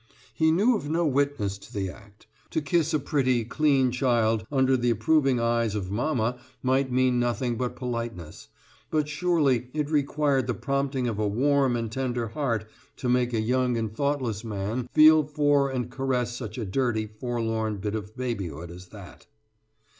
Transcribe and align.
He 0.33 0.49
knew 0.49 0.75
of 0.75 0.89
no 0.89 1.05
witness 1.05 1.59
to 1.59 1.71
the 1.71 1.91
act. 1.91 2.25
To 2.49 2.59
kiss 2.59 2.91
a 2.91 2.97
pretty, 2.97 3.45
clean 3.45 3.91
child 3.91 4.47
under 4.51 4.75
the 4.75 4.89
approving 4.89 5.39
eyes 5.39 5.75
of 5.75 5.91
mamma 5.91 6.39
might 6.63 6.91
mean 6.91 7.19
nothing 7.19 7.55
but 7.55 7.75
politeness, 7.75 8.47
but 8.89 9.07
surely 9.07 9.69
it 9.75 9.91
required 9.91 10.47
the 10.47 10.55
prompting 10.55 11.07
of 11.07 11.19
a 11.19 11.27
warm 11.27 11.75
and 11.75 11.91
tender 11.91 12.29
heart 12.29 12.67
to 12.97 13.09
make 13.09 13.31
a 13.31 13.41
young 13.41 13.77
and 13.77 13.95
thoughtless 13.95 14.43
man 14.43 14.89
feel 14.91 15.21
for 15.23 15.69
and 15.69 15.91
caress 15.91 16.35
such 16.35 16.57
a 16.57 16.65
dirty, 16.65 17.05
forlorn 17.05 17.77
bit 17.77 17.93
of 17.93 18.17
babyhood 18.17 18.71
as 18.71 18.87
that. 18.87 19.27